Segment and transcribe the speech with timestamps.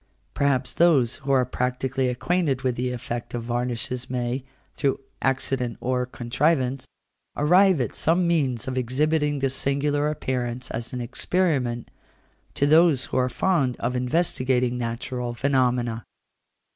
[0.33, 4.43] Perhaps those who are practically acquainted with the effect of varnishes may,
[4.75, 6.87] through accident or contrivance,
[7.37, 11.91] arrive at some means of exhibiting this singular appearance, as an experiment,
[12.55, 16.03] to those who are fond of investigating natural phenomena.